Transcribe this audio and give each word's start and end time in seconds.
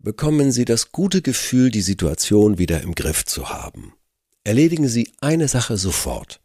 bekommen 0.00 0.52
Sie 0.52 0.64
das 0.64 0.92
gute 0.92 1.22
Gefühl, 1.22 1.70
die 1.70 1.80
Situation 1.80 2.58
wieder 2.58 2.82
im 2.82 2.94
Griff 2.94 3.24
zu 3.24 3.48
haben. 3.48 3.94
Erledigen 4.44 4.86
Sie 4.86 5.12
eine 5.20 5.48
Sache 5.48 5.76
sofort. 5.76 6.40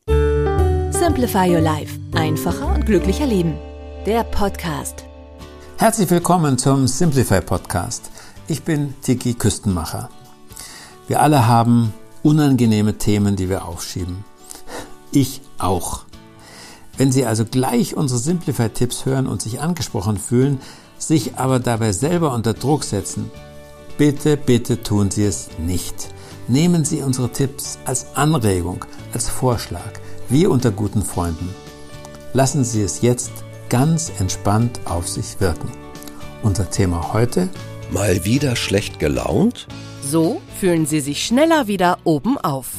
Simplify 0.90 1.54
Your 1.54 1.62
Life. 1.62 2.00
Einfacher 2.14 2.74
und 2.74 2.86
glücklicher 2.88 3.28
Leben. 3.28 3.54
Der 4.08 4.24
Podcast. 4.24 5.06
Herzlich 5.78 6.10
willkommen 6.10 6.58
zum 6.58 6.88
Simplify 6.88 7.42
Podcast. 7.42 8.10
Ich 8.48 8.64
bin 8.64 8.96
Tiki 9.04 9.36
Küstenmacher. 9.36 10.10
Wir 11.08 11.22
alle 11.22 11.46
haben 11.48 11.94
unangenehme 12.24 12.98
Themen, 12.98 13.36
die 13.36 13.50
wir 13.50 13.66
aufschieben. 13.66 14.26
Ich 15.12 15.42
auch. 15.60 16.06
Wenn 16.98 17.12
Sie 17.12 17.26
also 17.26 17.46
gleich 17.46 17.96
unsere 17.96 18.20
Simplify-Tipps 18.20 19.06
hören 19.06 19.28
und 19.28 19.44
sich 19.44 19.62
angesprochen 19.62 20.18
fühlen, 20.18 20.60
sich 21.08 21.36
aber 21.36 21.60
dabei 21.60 21.92
selber 21.92 22.34
unter 22.34 22.54
Druck 22.54 22.84
setzen, 22.84 23.32
bitte, 23.98 24.38
bitte 24.38 24.82
tun 24.82 25.12
Sie 25.12 25.24
es 25.24 25.50
nicht. 25.58 26.10
Nehmen 26.48 26.84
Sie 26.86 27.02
unsere 27.02 27.32
Tipps 27.32 27.80
als 27.86 28.16
Anregung, 28.16 28.86
als 29.14 29.30
Vorschlag, 29.30 29.94
wie 30.30 30.46
unter 30.46 30.72
guten 30.72 31.04
Freunden. 31.04 31.54
Lassen 32.34 32.64
Sie 32.64 32.82
es 32.82 33.02
jetzt 33.02 33.32
ganz 33.70 34.12
entspannt 34.20 34.80
auf 34.86 35.08
sich 35.08 35.40
wirken. 35.40 35.72
Unser 36.42 36.70
Thema 36.70 37.14
heute? 37.14 37.50
Mal 37.92 38.26
wieder 38.26 38.56
schlecht 38.56 39.00
gelaunt? 39.00 39.68
So 40.02 40.42
fühlen 40.60 40.86
Sie 40.86 41.00
sich 41.00 41.26
schneller 41.26 41.68
wieder 41.68 42.00
oben 42.04 42.38
auf. 42.38 42.70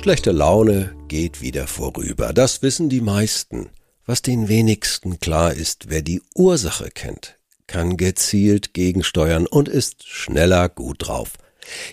Schlechte 0.00 0.32
Laune 0.32 0.94
geht 1.08 1.40
wieder 1.40 1.66
vorüber. 1.66 2.32
Das 2.32 2.62
wissen 2.62 2.88
die 2.88 3.00
meisten. 3.00 3.70
Was 4.06 4.20
den 4.20 4.48
wenigsten 4.48 5.18
klar 5.18 5.54
ist, 5.54 5.88
wer 5.88 6.02
die 6.02 6.20
Ursache 6.34 6.90
kennt, 6.90 7.38
kann 7.66 7.96
gezielt 7.96 8.74
gegensteuern 8.74 9.46
und 9.46 9.66
ist 9.66 10.06
schneller 10.06 10.68
gut 10.68 11.08
drauf. 11.08 11.32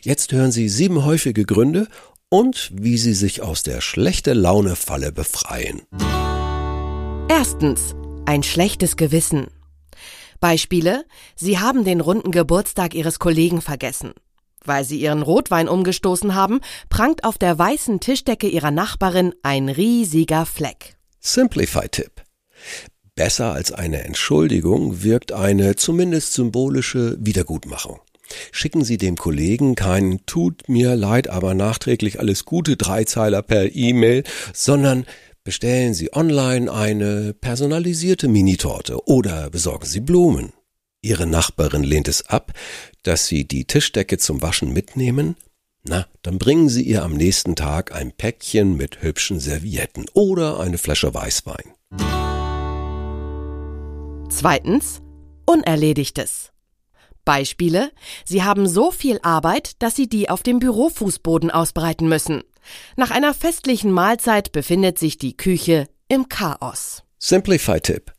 Jetzt 0.02 0.34
hören 0.34 0.52
Sie 0.52 0.68
sieben 0.68 1.06
häufige 1.06 1.46
Gründe 1.46 1.88
und 2.28 2.70
wie 2.74 2.98
Sie 2.98 3.14
sich 3.14 3.42
aus 3.42 3.64
der 3.64 3.80
schlechte 3.80 4.34
Laune 4.34 4.76
Falle 4.76 5.14
befreien. 5.14 5.84
Erstens. 7.30 7.96
Ein 8.26 8.44
schlechtes 8.44 8.98
Gewissen. 8.98 9.48
Beispiele. 10.42 11.06
Sie 11.36 11.60
haben 11.60 11.86
den 11.86 12.02
runden 12.02 12.32
Geburtstag 12.32 12.94
Ihres 12.94 13.20
Kollegen 13.20 13.62
vergessen. 13.62 14.14
Weil 14.66 14.84
Sie 14.84 15.00
Ihren 15.00 15.22
Rotwein 15.22 15.70
umgestoßen 15.70 16.36
haben, 16.36 16.60
prangt 16.90 17.24
auf 17.24 17.38
der 17.38 17.58
weißen 17.58 18.02
Tischdecke 18.02 18.48
Ihrer 18.48 18.72
Nachbarin 18.72 19.34
ein 19.44 19.70
riesiger 19.70 20.46
Fleck. 20.46 20.98
Simplify-Tipp. 21.22 22.24
Besser 23.16 23.54
als 23.54 23.72
eine 23.72 24.04
Entschuldigung 24.04 25.04
wirkt 25.04 25.32
eine 25.32 25.76
zumindest 25.76 26.34
symbolische 26.34 27.16
Wiedergutmachung. 27.20 28.00
Schicken 28.52 28.84
Sie 28.84 28.98
dem 28.98 29.18
Kollegen 29.18 29.76
keinen 29.76 30.26
Tut 30.26 30.68
mir 30.68 30.96
leid, 30.96 31.30
aber 31.30 31.54
nachträglich 31.54 32.20
alles 32.20 32.46
Gute 32.46 32.76
Dreizeiler 32.76 33.44
per 33.44 33.76
E-Mail, 33.76 34.24
sondern 34.54 35.06
bestellen 35.44 35.94
Sie 35.94 36.14
online 36.14 36.72
eine 36.72 37.34
personalisierte 37.34 38.28
Minitorte 38.28 39.06
oder 39.08 39.50
besorgen 39.50 39.86
Sie 39.86 40.00
Blumen. 40.00 40.54
Ihre 41.04 41.28
Nachbarin 41.28 41.84
lehnt 41.84 42.08
es 42.08 42.28
ab, 42.28 42.54
dass 43.04 43.28
Sie 43.28 43.48
die 43.48 43.66
Tischdecke 43.66 44.18
zum 44.18 44.42
Waschen 44.42 44.72
mitnehmen, 44.72 45.36
na, 45.84 46.06
dann 46.22 46.38
bringen 46.38 46.70
Sie 46.70 46.84
ihr 46.84 47.04
am 47.04 47.14
nächsten 47.14 47.56
Tag 47.56 47.94
ein 47.94 48.12
Päckchen 48.12 48.78
mit 48.78 49.02
hübschen 49.02 49.40
Servietten 49.40 50.06
oder 50.14 50.60
eine 50.60 50.78
Flasche 50.78 51.14
Weißwein. 51.14 51.74
Zweitens. 54.30 55.02
Unerledigtes. 55.46 56.52
Beispiele. 57.26 57.92
Sie 58.26 58.44
haben 58.44 58.68
so 58.68 58.92
viel 58.92 59.20
Arbeit, 59.24 59.82
dass 59.82 59.96
Sie 59.96 60.08
die 60.08 60.30
auf 60.30 60.44
dem 60.44 60.60
Bürofußboden 60.60 61.52
ausbreiten 61.52 62.08
müssen. 62.08 62.44
Nach 62.96 63.12
einer 63.12 63.34
festlichen 63.34 63.92
Mahlzeit 63.92 64.52
befindet 64.52 65.00
sich 65.00 65.18
die 65.18 65.36
Küche 65.36 65.88
im 66.08 66.30
Chaos. 66.30 67.04
Simplify-Tipp. 67.18 68.14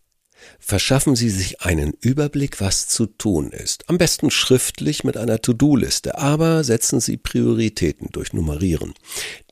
Verschaffen 0.59 1.17
Sie 1.17 1.31
sich 1.31 1.61
einen 1.63 1.95
Überblick, 2.01 2.61
was 2.61 2.89
zu 2.89 3.07
tun 3.07 3.51
ist. 3.51 3.89
Am 3.89 3.99
besten 3.99 4.31
schriftlich 4.31 5.05
mit 5.05 5.17
einer 5.17 5.41
To-Do-Liste, 5.41 6.19
aber 6.19 6.65
setzen 6.65 7.01
Sie 7.01 7.17
Prioritäten 7.17 8.09
durch 8.13 8.33
Nummerieren. 8.33 8.95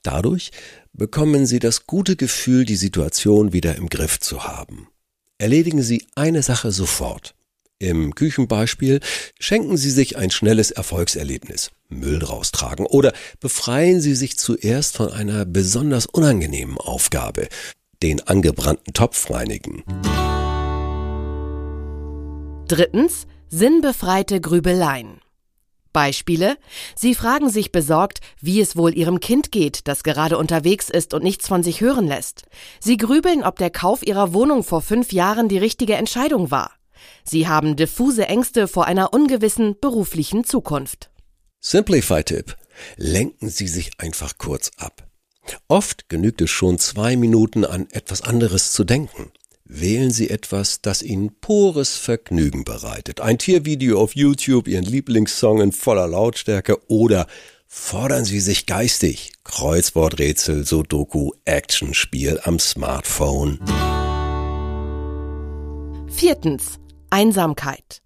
Dadurch 0.03 0.51
bekommen 0.93 1.47
Sie 1.47 1.59
das 1.59 1.87
gute 1.87 2.17
Gefühl, 2.17 2.65
die 2.65 2.77
Situation 2.77 3.53
wieder 3.53 3.77
im 3.77 3.89
Griff 3.89 4.21
zu 4.21 4.45
haben. 4.45 4.89
Erledigen 5.39 5.83
Sie 5.83 6.07
eine 6.15 6.43
Sache 6.43 6.73
sofort. 6.73 7.35
Im 7.79 8.15
Küchenbeispiel 8.15 9.01
schenken 9.39 9.79
Sie 9.79 9.91
sich 9.91 10.19
ein 10.19 10.31
schnelles 10.31 10.71
Erfolgserlebnis. 10.71 11.71
Müll 11.89 12.23
raustragen 12.23 12.85
oder 12.85 13.15
befreien 13.41 14.03
Sie 14.03 14.15
sich 14.15 14.37
zuerst 14.37 14.99
von 14.99 15.11
einer 15.11 15.47
besonders 15.47 16.05
unangenehmen 16.05 16.77
Aufgabe, 16.77 17.49
den 18.03 18.21
angebrannten 18.21 18.93
Topf 18.93 19.31
reinigen. 19.31 19.83
Drittens. 22.71 23.27
Sinnbefreite 23.49 24.41
Grübeleien. 24.41 25.21
Beispiele. 25.93 26.57
Sie 26.95 27.17
fragen 27.17 27.51
sich 27.51 27.73
besorgt, 27.73 28.21
wie 28.41 28.61
es 28.61 28.77
wohl 28.77 28.97
Ihrem 28.97 29.19
Kind 29.19 29.51
geht, 29.51 29.89
das 29.89 30.05
gerade 30.05 30.39
unterwegs 30.39 30.89
ist 30.89 31.13
und 31.13 31.25
nichts 31.25 31.49
von 31.49 31.65
sich 31.65 31.81
hören 31.81 32.07
lässt. 32.07 32.45
Sie 32.79 32.97
grübeln, 32.97 33.43
ob 33.43 33.59
der 33.59 33.71
Kauf 33.71 34.07
Ihrer 34.07 34.33
Wohnung 34.35 34.63
vor 34.63 34.83
fünf 34.83 35.13
Jahren 35.13 35.49
die 35.49 35.59
richtige 35.59 35.95
Entscheidung 35.95 36.53
war. 36.53 36.71
Sie 37.25 37.49
haben 37.49 37.75
diffuse 37.75 38.29
Ängste 38.29 38.69
vor 38.69 38.87
einer 38.87 39.13
ungewissen 39.13 39.75
beruflichen 39.81 40.45
Zukunft. 40.45 41.11
Simplify-Tipp. 41.59 42.57
Lenken 42.97 43.49
Sie 43.49 43.67
sich 43.67 43.91
einfach 43.99 44.39
kurz 44.39 44.71
ab. 44.77 45.09
Oft 45.67 46.09
genügt 46.09 46.41
es 46.41 46.51
schon 46.51 46.79
zwei 46.79 47.17
Minuten 47.17 47.65
an 47.65 47.89
etwas 47.91 48.23
anderes 48.23 48.71
zu 48.71 48.85
denken. 48.85 49.33
Wählen 49.73 50.11
Sie 50.11 50.31
etwas, 50.31 50.83
das 50.83 51.01
Ihnen 51.01 51.31
pures 51.41 51.97
Vergnügen 51.97 52.65
bereitet. 52.65 53.21
Ein 53.21 53.39
Tiervideo 53.39 54.01
auf 54.01 54.17
YouTube, 54.17 54.67
Ihren 54.67 54.85
Lieblingssong 54.85 55.61
in 55.61 55.71
voller 55.71 56.09
Lautstärke 56.09 56.77
oder 56.89 57.29
fordern 57.69 58.25
Sie 58.25 58.41
sich 58.41 58.67
geistig. 58.67 59.31
Kreuzworträtsel, 59.45 60.67
Sudoku, 60.67 61.31
Actionspiel 61.45 62.41
am 62.43 62.59
Smartphone. 62.59 63.61
Viertens. 66.09 66.81
Einsamkeit. 67.11 68.03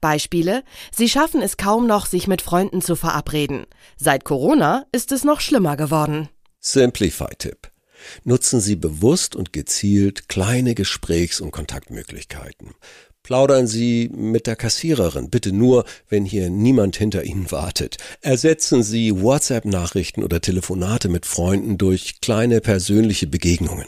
Beispiele. 0.00 0.62
Sie 0.94 1.08
schaffen 1.08 1.42
es 1.42 1.56
kaum 1.56 1.88
noch, 1.88 2.06
sich 2.06 2.28
mit 2.28 2.42
Freunden 2.42 2.80
zu 2.80 2.94
verabreden. 2.94 3.66
Seit 3.96 4.24
Corona 4.24 4.86
ist 4.92 5.10
es 5.10 5.24
noch 5.24 5.40
schlimmer 5.40 5.76
geworden. 5.76 6.28
Simplify-Tipp. 6.60 7.72
Nutzen 8.24 8.60
Sie 8.60 8.76
bewusst 8.76 9.36
und 9.36 9.52
gezielt 9.52 10.28
kleine 10.28 10.74
Gesprächs- 10.74 11.40
und 11.40 11.50
Kontaktmöglichkeiten. 11.50 12.74
Plaudern 13.28 13.66
Sie 13.66 14.08
mit 14.10 14.46
der 14.46 14.56
Kassiererin, 14.56 15.28
bitte 15.28 15.52
nur, 15.52 15.84
wenn 16.08 16.24
hier 16.24 16.48
niemand 16.48 16.96
hinter 16.96 17.24
Ihnen 17.24 17.50
wartet. 17.50 17.98
Ersetzen 18.22 18.82
Sie 18.82 19.20
WhatsApp-Nachrichten 19.20 20.24
oder 20.24 20.40
Telefonate 20.40 21.10
mit 21.10 21.26
Freunden 21.26 21.76
durch 21.76 22.22
kleine 22.22 22.62
persönliche 22.62 23.26
Begegnungen. 23.26 23.84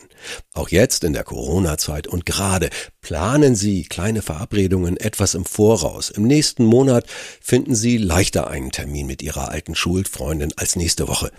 Auch 0.53 0.69
jetzt 0.69 1.04
in 1.04 1.15
der 1.15 1.25
Corona-Zeit 1.25 2.06
und 2.06 2.27
gerade 2.27 2.69
planen 3.00 3.54
Sie 3.54 3.84
kleine 3.84 4.21
Verabredungen 4.21 4.98
etwas 4.98 5.34
im 5.34 5.47
Voraus. 5.47 6.10
Im 6.10 6.25
nächsten 6.25 6.65
Monat 6.66 7.06
finden 7.41 7.75
Sie 7.75 7.97
leichter 7.97 8.48
einen 8.48 8.72
Termin 8.72 9.06
mit 9.06 9.22
Ihrer 9.22 9.48
alten 9.48 9.75
Schulfreundin 9.75 10.53
als 10.56 10.77
nächste 10.77 11.09
Woche. 11.09 11.32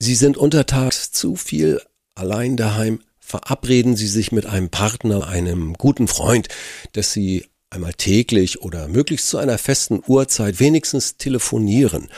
Sie 0.00 0.16
sind 0.16 0.36
untertags 0.36 1.12
zu 1.12 1.36
viel 1.36 1.80
allein 2.18 2.56
daheim, 2.56 3.00
verabreden 3.20 3.96
Sie 3.96 4.06
sich 4.08 4.32
mit 4.32 4.46
einem 4.46 4.70
Partner, 4.70 5.28
einem 5.28 5.74
guten 5.74 6.08
Freund, 6.08 6.48
dass 6.92 7.12
Sie 7.12 7.46
einmal 7.70 7.92
täglich 7.92 8.62
oder 8.62 8.88
möglichst 8.88 9.28
zu 9.28 9.38
einer 9.38 9.58
festen 9.58 10.02
Uhrzeit 10.06 10.58
wenigstens 10.58 11.18
telefonieren 11.18 12.08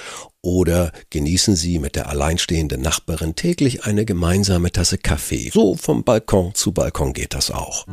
oder 0.42 0.92
genießen 1.10 1.56
Sie 1.56 1.78
mit 1.78 1.96
der 1.96 2.08
alleinstehenden 2.08 2.80
Nachbarin 2.80 3.34
täglich 3.34 3.84
eine 3.84 4.04
gemeinsame 4.04 4.70
Tasse 4.70 4.98
Kaffee. 4.98 5.50
So 5.52 5.74
vom 5.74 6.04
Balkon 6.04 6.54
zu 6.54 6.72
Balkon 6.72 7.12
geht 7.12 7.34
das 7.34 7.50
auch. 7.50 7.86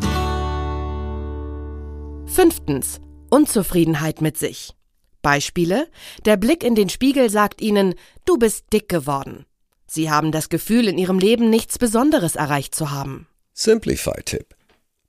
Fünftens. 2.28 3.00
Unzufriedenheit 3.30 4.22
mit 4.22 4.38
sich. 4.38 4.74
Beispiele. 5.22 5.90
Der 6.26 6.38
Blick 6.38 6.64
in 6.64 6.76
den 6.76 6.88
Spiegel 6.88 7.30
sagt 7.30 7.62
Ihnen, 7.62 7.96
du 8.24 8.38
bist 8.38 8.66
dick 8.72 8.88
geworden. 8.88 9.46
Sie 9.88 10.12
haben 10.12 10.32
das 10.32 10.50
Gefühl, 10.50 10.88
in 10.88 10.98
Ihrem 10.98 11.20
Leben 11.20 11.50
nichts 11.50 11.80
Besonderes 11.80 12.36
erreicht 12.36 12.76
zu 12.76 12.92
haben. 12.92 13.28
Simplify-Tipp. 13.54 14.56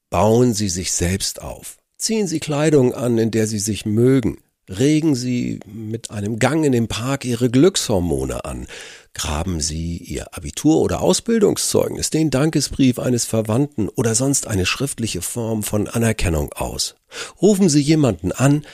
Bauen 0.08 0.54
Sie 0.54 0.69
sich 0.69 0.92
selbst 0.92 1.42
auf. 1.42 1.76
Ziehen 1.98 2.26
Sie 2.26 2.40
Kleidung 2.40 2.94
an, 2.94 3.19
in 3.19 3.30
der 3.30 3.46
Sie 3.46 3.58
sich 3.58 3.84
mögen. 3.84 4.38
Regen 4.70 5.14
Sie 5.14 5.60
mit 5.66 6.10
einem 6.10 6.38
Gang 6.38 6.64
in 6.64 6.72
den 6.72 6.88
Park 6.88 7.25
Ihre 7.25 7.50
Glückshormone 7.50 8.44
an. 8.44 8.66
Graben 9.14 9.60
Sie 9.60 9.96
Ihr 9.96 10.34
Abitur- 10.36 10.81
oder 10.81 11.00
Ausbildungszeugnis, 11.00 12.10
den 12.10 12.31
Dankesbrief 12.31 12.98
eines 12.98 13.24
Verwandten 13.24 13.88
oder 13.88 14.14
sonst 14.14 14.46
eine 14.46 14.66
schriftliche 14.66 15.22
Form 15.22 15.62
von 15.62 15.88
Anerkennung 15.88 16.52
aus. 16.52 16.94
Rufen 17.40 17.69
Sie 17.69 17.81
jemanden 17.81 18.31
an, 18.31 18.64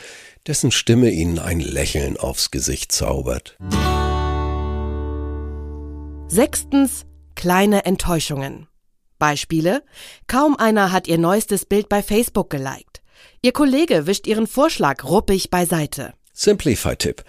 dessen 0.47 0.71
Stimme 0.71 1.11
Ihnen 1.11 1.39
ein 1.39 1.61
Lächeln 1.61 2.17
aufs 2.17 2.51
Gesicht 2.51 2.93
zaubert. 2.93 3.57
Sechstens. 6.35 7.07
Kleine 7.37 7.85
Enttäuschungen. 7.85 8.67
Beispiele. 9.21 9.85
Kaum 10.27 10.57
einer 10.57 10.91
hat 10.91 11.07
ihr 11.07 11.17
neuestes 11.17 11.65
Bild 11.65 11.89
bei 11.89 12.03
Facebook 12.03 12.51
geliked. 12.51 13.03
Ihr 13.41 13.53
Kollege 13.53 14.09
wischt 14.09 14.27
ihren 14.27 14.49
Vorschlag 14.49 15.05
ruppig 15.05 15.51
beiseite. 15.51 16.13
Simplify-Tipp. 16.33 17.23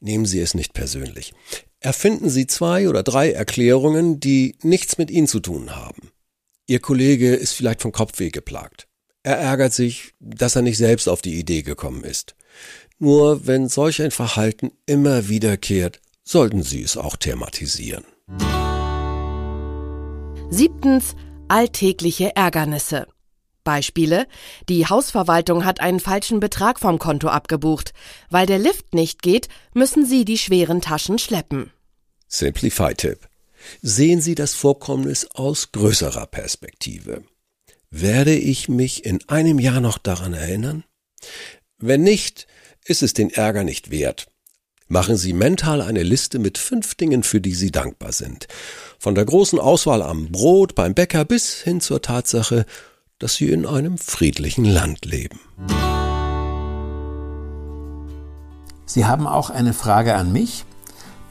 Nehmen 0.00 0.26
Sie 0.26 0.40
es 0.40 0.54
nicht 0.54 0.72
persönlich. 0.72 1.34
Erfinden 1.78 2.30
Sie 2.30 2.48
zwei 2.48 2.88
oder 2.88 3.04
drei 3.04 3.30
Erklärungen, 3.30 4.18
die 4.18 4.56
nichts 4.62 4.98
mit 4.98 5.12
Ihnen 5.12 5.28
zu 5.28 5.38
tun 5.38 5.76
haben. 5.76 6.10
Ihr 6.66 6.80
Kollege 6.80 7.36
ist 7.36 7.52
vielleicht 7.52 7.80
vom 7.80 7.92
Kopfweh 7.92 8.30
geplagt. 8.30 8.88
Er 9.22 9.36
ärgert 9.36 9.72
sich, 9.72 10.14
dass 10.18 10.56
er 10.56 10.62
nicht 10.62 10.78
selbst 10.78 11.08
auf 11.08 11.22
die 11.22 11.38
Idee 11.38 11.62
gekommen 11.62 12.02
ist. 12.02 12.34
Nur 12.98 13.46
wenn 13.46 13.68
solch 13.68 14.02
ein 14.02 14.10
Verhalten 14.10 14.72
immer 14.84 15.28
wiederkehrt, 15.28 16.00
sollten 16.24 16.64
Sie 16.64 16.82
es 16.82 16.96
auch 16.96 17.16
thematisieren. 17.16 18.02
Siebtens. 20.50 21.16
Alltägliche 21.48 22.36
Ärgernisse. 22.36 23.06
Beispiele. 23.64 24.26
Die 24.68 24.86
Hausverwaltung 24.86 25.64
hat 25.64 25.80
einen 25.80 26.00
falschen 26.00 26.40
Betrag 26.40 26.78
vom 26.78 26.98
Konto 26.98 27.28
abgebucht. 27.28 27.92
Weil 28.30 28.46
der 28.46 28.58
Lift 28.58 28.94
nicht 28.94 29.22
geht, 29.22 29.48
müssen 29.74 30.04
Sie 30.06 30.24
die 30.24 30.38
schweren 30.38 30.80
Taschen 30.80 31.18
schleppen. 31.18 31.72
Simplify-Tipp. 32.28 33.28
Sehen 33.80 34.20
Sie 34.20 34.34
das 34.34 34.54
Vorkommnis 34.54 35.26
aus 35.32 35.72
größerer 35.72 36.26
Perspektive. 36.26 37.24
Werde 37.90 38.34
ich 38.34 38.68
mich 38.68 39.04
in 39.04 39.26
einem 39.28 39.58
Jahr 39.58 39.80
noch 39.80 39.98
daran 39.98 40.32
erinnern? 40.32 40.84
Wenn 41.78 42.02
nicht, 42.02 42.46
ist 42.84 43.02
es 43.02 43.14
den 43.14 43.30
Ärger 43.30 43.64
nicht 43.64 43.90
wert. 43.90 44.26
Machen 44.92 45.16
Sie 45.16 45.32
mental 45.32 45.80
eine 45.80 46.02
Liste 46.02 46.38
mit 46.38 46.58
fünf 46.58 46.96
Dingen, 46.96 47.22
für 47.22 47.40
die 47.40 47.54
Sie 47.54 47.70
dankbar 47.70 48.12
sind. 48.12 48.46
Von 48.98 49.14
der 49.14 49.24
großen 49.24 49.58
Auswahl 49.58 50.02
am 50.02 50.30
Brot 50.30 50.74
beim 50.74 50.92
Bäcker 50.92 51.24
bis 51.24 51.54
hin 51.54 51.80
zur 51.80 52.02
Tatsache, 52.02 52.66
dass 53.18 53.36
Sie 53.36 53.48
in 53.48 53.64
einem 53.64 53.96
friedlichen 53.96 54.66
Land 54.66 55.06
leben. 55.06 55.40
Sie 58.84 59.06
haben 59.06 59.26
auch 59.26 59.48
eine 59.48 59.72
Frage 59.72 60.14
an 60.14 60.30
mich? 60.30 60.66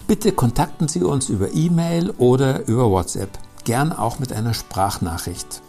Bitte 0.07 0.31
kontakten 0.31 0.87
Sie 0.87 1.03
uns 1.03 1.29
über 1.29 1.53
E-Mail 1.53 2.09
oder 2.17 2.65
über 2.65 2.89
WhatsApp, 2.89 3.29
gern 3.63 3.93
auch 3.93 4.17
mit 4.17 4.33
einer 4.33 4.55
Sprachnachricht. 4.55 5.61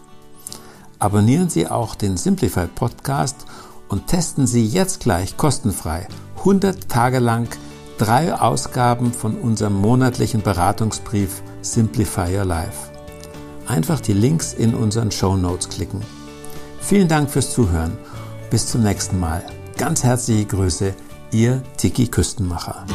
Abonnieren 0.97 1.51
Sie 1.51 1.67
auch 1.67 1.93
den 1.93 2.17
Simplify 2.17 2.65
Podcast 2.65 3.45
und 3.87 4.07
testen 4.07 4.47
Sie 4.47 4.65
jetzt 4.65 5.01
gleich 5.01 5.37
kostenfrei 5.37 6.07
100 6.39 6.89
Tage 6.89 7.19
lang 7.19 7.47
drei 8.03 8.33
Ausgaben 8.33 9.13
von 9.13 9.35
unserem 9.35 9.75
monatlichen 9.79 10.41
Beratungsbrief 10.41 11.41
Simplify 11.61 12.37
Your 12.37 12.43
Life. 12.43 12.91
Einfach 13.65 14.01
die 14.01 14.11
Links 14.11 14.51
in 14.51 14.75
unseren 14.75 15.09
Show 15.09 15.37
Notes 15.37 15.69
klicken. 15.69 16.01
Vielen 16.81 17.07
Dank 17.07 17.29
fürs 17.29 17.53
Zuhören. 17.53 17.97
Bis 18.49 18.67
zum 18.67 18.83
nächsten 18.83 19.21
Mal. 19.21 19.41
Ganz 19.77 20.03
herzliche 20.03 20.45
Grüße, 20.45 20.93
Ihr 21.31 21.61
Tiki 21.77 22.07
Küstenmacher. 22.07 22.85